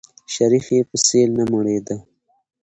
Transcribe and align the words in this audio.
شريف 0.33 0.65
يې 0.75 0.81
په 0.89 0.97
سيل 1.07 1.29
نه 1.39 1.43
مړېده. 1.51 1.97